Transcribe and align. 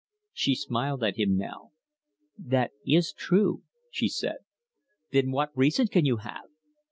She 0.33 0.55
smiled 0.55 1.03
at 1.03 1.17
him 1.19 1.37
now. 1.37 1.73
"That 2.35 2.71
is 2.87 3.13
true," 3.13 3.61
she 3.91 4.07
said. 4.07 4.37
"Then 5.11 5.29
what 5.29 5.55
reason 5.55 5.89
can 5.89 6.05
you 6.05 6.17
have? 6.17 6.49